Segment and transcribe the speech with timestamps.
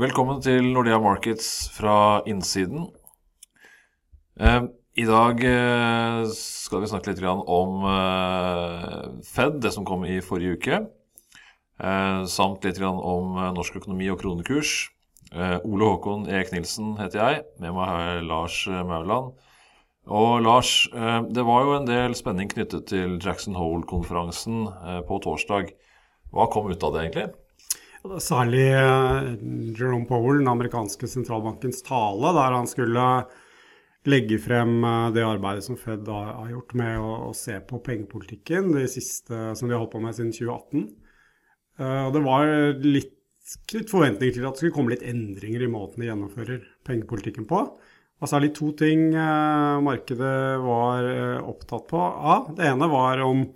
[0.00, 2.86] Velkommen til Nordea Markets fra innsiden.
[4.40, 4.62] Eh,
[4.96, 10.56] I dag eh, skal vi snakke litt om eh, Fed, det som kom i forrige
[10.56, 10.78] uke.
[12.32, 14.72] Samt litt om norsk økonomi og kronekurs.
[15.32, 17.44] Ole Håkon Eek Nilsen heter jeg.
[17.60, 19.36] Med meg har jeg Lars Mauland.
[20.08, 20.74] Og Lars,
[21.32, 24.66] det var jo en del spenning knyttet til Jackson Hole-konferansen
[25.08, 25.72] på torsdag.
[26.32, 27.39] Hva kom ut av det, egentlig?
[28.00, 29.26] Særlig eh,
[29.76, 33.06] Jerome Powell, den amerikanske sentralbankens tale, der han skulle
[34.08, 38.86] legge frem eh, det arbeidet som Fed har gjort med å, se på pengepolitikken, det
[38.94, 40.86] siste som de har holdt på med siden 2018.
[41.76, 42.54] Eh, og det var
[42.86, 43.16] litt,
[43.76, 47.66] litt forventninger til at det skulle komme litt endringer i måten de gjennomfører pengepolitikken på.
[48.20, 49.14] Og særlig to ting
[49.80, 51.06] markedet var
[51.40, 52.50] opptatt på av.
[52.52, 53.46] Det ene var om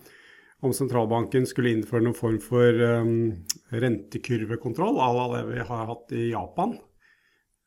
[0.66, 3.30] om sentralbanken skulle innføre noen form for um,
[3.74, 6.76] rentekurvekontroll à la det vi har hatt i Japan.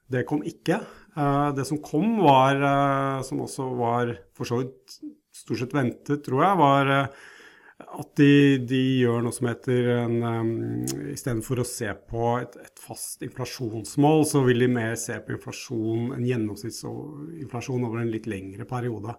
[0.07, 0.81] Det kom ikke.
[1.17, 4.99] Uh, det som kom, var, uh, som også var for så vidt
[5.35, 7.25] stort sett ventet, tror jeg, var uh,
[7.77, 10.53] at de, de, gjør noe som heter en um,
[11.13, 16.13] Istedenfor å se på et, et, fast inflasjonsmål, så vil de mer se på inflasjon,
[16.15, 19.13] en gjennomsnittsinflasjon over en litt lengre periode.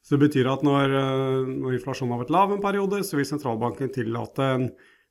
[0.00, 3.28] Så det betyr at når, eh, når inflasjonen har vært lav en periode, så vil
[3.28, 4.70] sentralbanken tillate en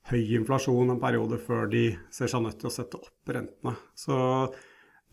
[0.09, 3.75] høy inflasjon en periode før de ser seg nødt til å sette opp rentene.
[3.97, 4.17] Så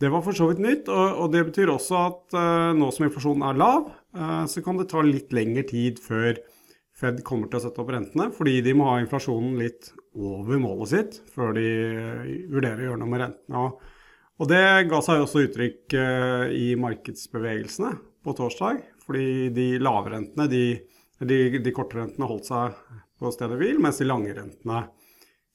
[0.01, 0.91] det var for så vidt nytt.
[0.93, 4.79] Og, og det betyr også at uh, nå som inflasjonen er lav, uh, så kan
[4.79, 6.39] det ta litt lengre tid før
[6.97, 10.89] Fed kommer til å sette opp rentene, fordi de må ha inflasjonen litt over målet
[10.89, 13.61] sitt før de uh, vurderer å gjøre noe med rentene.
[13.61, 13.97] Og,
[14.41, 15.93] og det ga seg også uttrykk
[16.57, 17.91] i markedsbevegelsene
[18.25, 18.81] på torsdag.
[19.07, 20.63] Fordi de lavrentene, de,
[21.23, 22.75] de, de korte rentene holdt seg
[23.17, 24.83] på stedet hvil, mens de lange rentene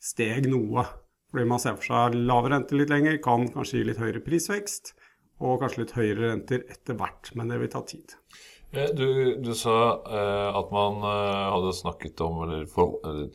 [0.03, 0.87] steg noe.
[1.33, 4.95] Fordi man ser for seg lave renter litt lenger, kan kanskje gi litt høyere prisvekst.
[5.43, 8.17] Og kanskje litt høyere renter etter hvert, men det vil ta tid.
[8.73, 9.07] Eh, du,
[9.43, 9.77] du sa
[10.07, 13.31] eh, at man eh, hadde snakket om, eller, for, eller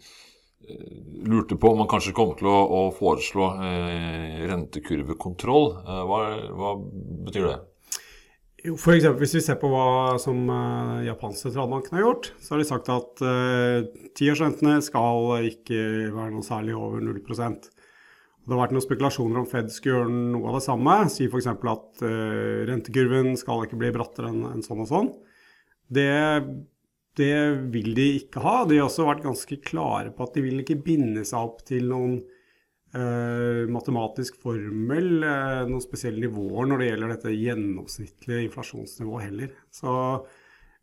[0.65, 5.67] eh, lurte på om man kanskje kom til å, å foreslå eh, rentekurvekontroll.
[5.83, 6.21] Eh, hva,
[6.57, 6.73] hva,
[7.27, 7.57] betyr det?
[8.65, 12.55] Jo, for eksempel, Hvis vi ser på hva som uh, japansk sentralbanken har gjort, så
[12.55, 15.81] har de sagt at uh, tiårsrentene skal ikke
[16.15, 20.49] være noe særlig over 0% Det har vært noen spekulasjoner om Fed skulle gjøre noe
[20.49, 20.95] av det samme.
[21.13, 21.51] Si f.eks.
[21.53, 25.11] at uh, rentekurven skal ikke bli brattere enn en sånn og sånn.
[25.93, 26.09] Det,
[27.19, 27.35] det,
[27.75, 28.63] vil de ikke ha.
[28.65, 31.91] De har også vært ganske klare på at de vil ikke binde seg opp til
[31.93, 32.17] noen
[32.97, 39.51] Uh, matematisk formel, uh, noen spesielle nivåer når det gjelder dette gjennomsnittlige inflasjonsnivået heller.
[39.69, 39.91] Så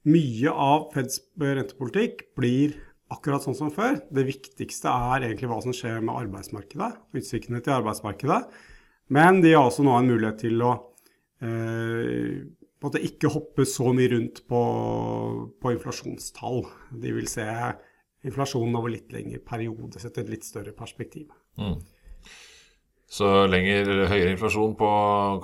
[0.07, 2.77] mye av Feds rentepolitikk blir
[3.11, 3.97] akkurat sånn som før.
[4.15, 8.41] Det viktigste er egentlig hva som skjer med arbeidsmarkedet, utsiktene til arbeidsmarkedet.
[9.17, 10.71] Men de har også nå en mulighet til å
[11.43, 14.63] uh, ikke hoppe så mye rundt på,
[15.57, 16.63] på inflasjonstall.
[17.01, 17.49] De vil se
[18.29, 21.33] inflasjonen over litt lengre periode, sett et litt større perspektiv.
[21.59, 21.81] Mm.
[23.15, 24.91] Så lenger høyere inflasjon, på,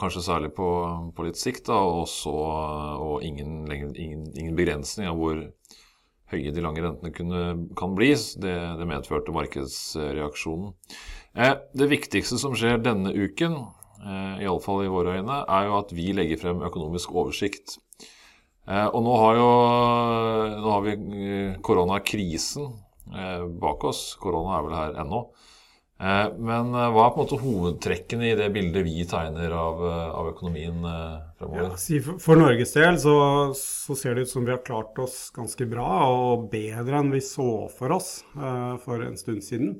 [0.01, 0.69] kanskje særlig på,
[1.15, 5.45] på litt sikt, da, og, så, og ingen, ingen, ingen, begrensning av hvor
[6.33, 7.45] høye de lange rentene kunne,
[7.79, 8.11] kan bli.
[8.43, 10.73] Det, det medførte markedsreaksjonen.
[11.39, 13.55] Eh, det viktigste som skjer denne uken,
[14.03, 17.79] eh, iallfall i våre øyne, er jo at vi legger frem økonomisk oversikt.
[18.71, 19.51] Eh, og nå har, jo,
[20.62, 22.67] nå har vi eh, koronakrisen
[23.15, 24.03] eh, bak oss.
[24.21, 25.25] Korona er vel her ennå.
[26.00, 29.83] Eh, men eh, hva er på en måte hovedtrekkene i det bildet vi tegner av,
[29.84, 30.78] eh, av økonomien
[31.37, 31.75] fremover?
[31.77, 33.16] Ja, for, Norges del så,
[33.59, 37.21] så, ser det ut som vi har klart oss ganske bra, og bedre enn vi
[37.25, 38.12] så for oss
[38.84, 39.75] for en stund siden.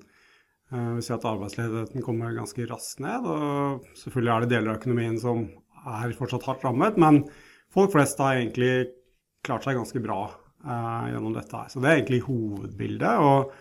[0.71, 3.25] Vi ser at arbeidsledigheten kommer ganske raskt ned.
[3.27, 5.49] og Selvfølgelig er det deler av økonomien som
[5.89, 7.25] er fortsatt hardt rammet, men
[7.75, 8.93] folk flest har egentlig
[9.47, 10.21] klart seg ganske bra
[11.11, 11.57] gjennom dette.
[11.57, 11.73] her.
[11.73, 13.19] Så det er egentlig hovedbildet.
[13.19, 13.57] og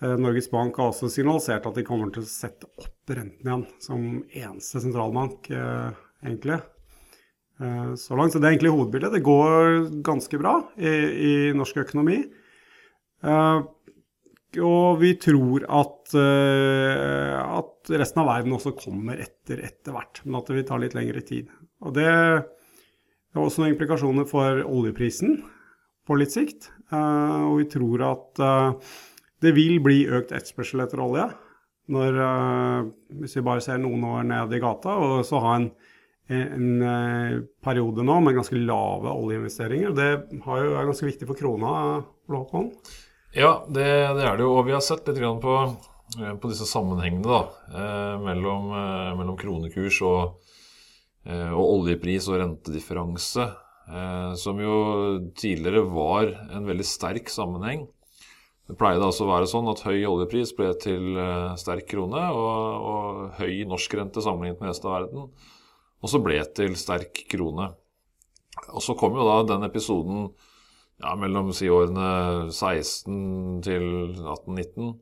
[0.00, 4.02] Norges Bank har også signalisert at de kommer til å sette opp renten igjen, som
[4.30, 6.60] eneste sentralbank, eh, egentlig.
[7.58, 8.32] Eh, så langt.
[8.32, 9.16] Så det er egentlig hovedbildet.
[9.16, 10.92] Det går ganske bra i,
[11.30, 12.20] i norsk økonomi.
[14.58, 20.48] Og vi tror at, at, resten av verden også kommer etter etter hvert, men at
[20.48, 21.50] det vil ta litt lengre tid.
[21.82, 25.42] Og det har også noen implikasjoner for oljeprisen
[26.06, 26.70] på litt sikt.
[26.94, 28.42] Og vi tror at
[29.44, 31.28] det vil bli økt etterspørsel etter olje.
[31.94, 32.88] Når, uh,
[33.22, 35.68] hvis vi bare ser noen år ned i gata, og så ha en,
[36.28, 39.94] en, uh, periode nå med ganske lave oljeinvesteringer.
[39.96, 42.72] Det jo, er ganske viktig for krona, Håkon?
[43.36, 43.86] Ja, det,
[44.18, 44.56] det, er det jo.
[44.58, 45.60] Og vi har sett litt på
[46.08, 47.40] på disse sammenhengene da,
[48.24, 48.70] mellom,
[49.18, 50.38] mellom kronekurs og,
[51.28, 53.44] og, oljepris og rentedifferanse,
[54.40, 54.78] som jo
[55.36, 57.84] tidligere var en veldig sterk sammenheng.
[58.68, 62.88] Det pleide altså å være sånn at høy oljepris ble til uh, sterk krone, og,
[62.90, 65.30] og, høy norsk rente sammenlignet med resten av verden
[66.04, 67.72] også ble til sterk krone.
[68.74, 70.28] Og så kom jo da den episoden
[70.98, 73.86] ja, mellom si årene 16 til
[74.20, 74.92] 18-19,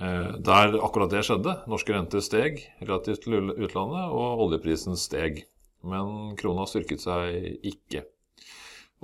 [0.00, 1.58] uh, der akkurat det skjedde.
[1.70, 5.44] Norske renter steg relativt til utlandet, og oljeprisen steg.
[5.84, 8.06] Men krona styrket seg ikke.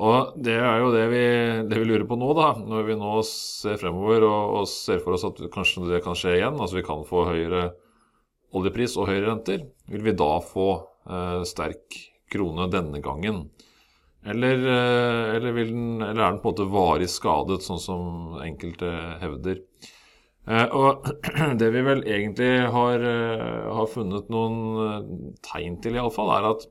[0.01, 1.25] Og det er jo det vi,
[1.69, 5.17] det vi, lurer på nå, da, når vi nå ser fremover og, og, ser for
[5.17, 6.57] oss at kanskje det kan skje igjen.
[6.57, 7.67] Altså vi kan få høyere
[8.57, 9.67] oljepris og høyere renter.
[9.93, 10.71] Vil vi da få
[11.05, 11.99] eh, sterk
[12.33, 13.45] krone denne gangen?
[14.25, 18.91] Eller, eh, eller, den, eller, er den på en måte varig skadet, sånn som enkelte
[19.21, 19.61] hevder?
[20.49, 21.07] Eh, og
[21.61, 25.09] det vi vel egentlig har, eh, har funnet noen eh,
[25.47, 26.69] tegn til, iallfall, er at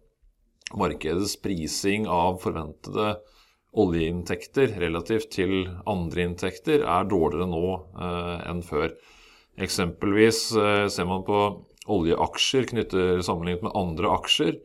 [0.77, 3.15] markedets prising av forventede
[3.79, 8.93] oljeinntekter relativt til andre inntekter er dårligere nå eh, enn før.
[9.59, 11.41] Eksempelvis eh, ser man på
[11.89, 14.59] oljeaksjer knyttet sammenlignet med andre aksjer,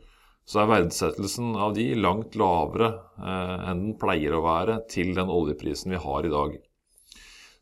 [0.45, 5.33] så er verdsettelsen av de langt lavere eh, enn den pleier å være til den
[5.33, 6.57] oljeprisen vi har i dag.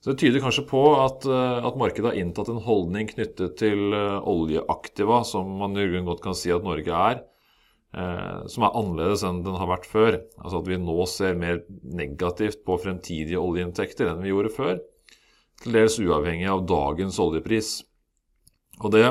[0.03, 3.95] Så Det tyder kanskje på at, eh, at markedet har inntatt en holdning knyttet til
[3.95, 7.23] eh, oljeaktiva, som man godt kan si at Norge er,
[7.93, 10.17] som er annerledes enn den har vært før.
[10.41, 14.79] Altså at vi nå ser mer negativt på fremtidige oljeinntekter enn vi gjorde før.
[15.63, 17.75] Til dels uavhengig av dagens oljepris.
[18.81, 19.05] Og det,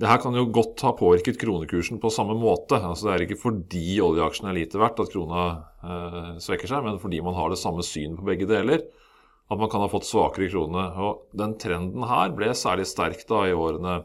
[0.00, 2.78] det her kan jo godt ha påvirket kronekursen på samme måte.
[2.78, 5.42] Altså Det er ikke fordi oljeaksjene er lite verdt at krona
[5.82, 8.86] eh, svekker seg, men fordi man har det samme syn på begge deler.
[9.46, 10.86] At man kan ha fått svakere krone.
[11.02, 14.00] Og den trenden her ble særlig sterk da i årene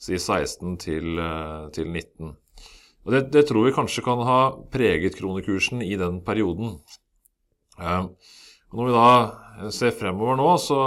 [0.00, 2.36] si 16 til, eh, til 19.
[3.10, 4.40] Og det, det, tror vi kanskje kan ha
[4.70, 6.76] preget kronekursen i den perioden.
[7.80, 10.78] Og når vi da ser fremover nå, så,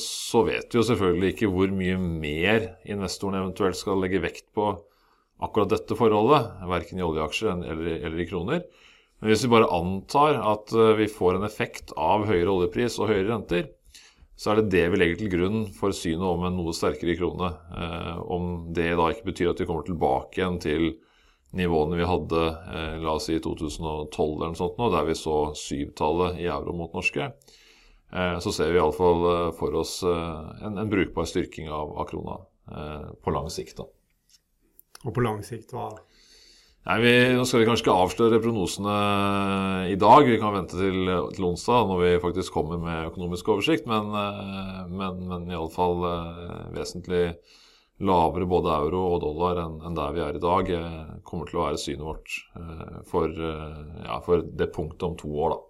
[0.00, 4.70] så, vet vi jo selvfølgelig ikke hvor mye mer investoren eventuelt skal legge vekt på
[5.44, 8.64] akkurat dette forholdet, verken i oljeaksjer eller, eller i kroner.
[9.20, 13.12] Men hvis vi bare antar at eh, vi får en effekt av høyere oljepris og
[13.12, 13.68] høyere renter,
[14.40, 17.52] så er det det vi legger til grunn for synet om en noe sterkere krone.
[17.76, 20.88] Eh, om det da ikke betyr at vi kommer tilbake igjen til
[21.50, 22.42] nivåene vi hadde
[22.74, 26.46] eh, la oss si i 2012 eller noe sånt nå, der vi så syvtallet i
[26.50, 27.30] euro mot norske,
[28.12, 32.38] eh, så ser vi iallfall eh, for oss en, en, brukbar styrking av, av krona
[32.70, 33.82] eh, på lang sikt.
[33.82, 33.88] Da.
[35.06, 35.90] Og på lang sikt hva?
[36.88, 38.92] Nei, vi, Nå skal vi kanskje ikke avsløre prognosene
[39.92, 40.22] i dag.
[40.24, 43.84] Vi kan vente til, til onsdag når vi faktisk kommer med økonomisk oversikt.
[43.90, 44.08] Men,
[44.88, 46.00] men, men iallfall
[46.72, 47.34] vesentlig
[48.00, 51.66] lavere både euro og dollar enn, der vi er i dag, eh, kommer til å
[51.66, 55.60] være synet vårt eh, for, eh, ja, for, det punktet om to år, da.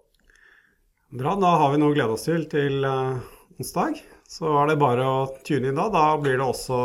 [1.21, 1.35] Bra.
[1.35, 3.99] Da har vi noe å glede oss til til onsdag.
[4.31, 5.89] Så er det bare å tune inn da.
[5.91, 6.77] Da blir det også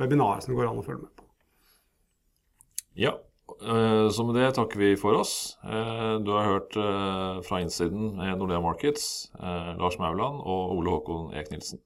[0.00, 1.26] webinar som går an å følge med på.
[2.96, 3.18] Ja.
[3.60, 5.58] Så med det takker vi for oss.
[5.60, 6.78] Du har hørt
[7.44, 11.82] fra innsiden Nordea Markets, Lars Mauland og Ole Håkon Eek Nilsen.